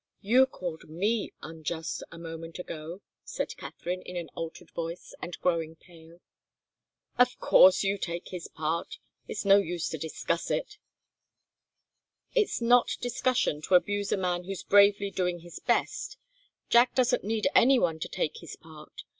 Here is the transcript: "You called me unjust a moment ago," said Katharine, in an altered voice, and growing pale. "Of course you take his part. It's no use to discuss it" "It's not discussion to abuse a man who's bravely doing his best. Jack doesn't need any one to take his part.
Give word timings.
"You 0.21 0.47
called 0.47 0.89
me 0.89 1.31
unjust 1.43 2.01
a 2.11 2.17
moment 2.17 2.57
ago," 2.57 3.01
said 3.23 3.55
Katharine, 3.55 4.01
in 4.01 4.15
an 4.17 4.29
altered 4.33 4.71
voice, 4.71 5.13
and 5.21 5.37
growing 5.41 5.75
pale. 5.75 6.21
"Of 7.19 7.39
course 7.39 7.83
you 7.83 7.99
take 7.99 8.29
his 8.29 8.47
part. 8.47 8.97
It's 9.27 9.45
no 9.45 9.57
use 9.57 9.89
to 9.89 9.99
discuss 9.99 10.49
it" 10.49 10.79
"It's 12.41 12.61
not 12.61 12.97
discussion 12.99 13.61
to 13.61 13.75
abuse 13.75 14.11
a 14.11 14.17
man 14.17 14.45
who's 14.45 14.63
bravely 14.63 15.11
doing 15.11 15.41
his 15.41 15.59
best. 15.59 16.17
Jack 16.67 16.95
doesn't 16.95 17.23
need 17.23 17.47
any 17.53 17.77
one 17.77 17.99
to 17.99 18.07
take 18.07 18.37
his 18.37 18.55
part. 18.55 19.03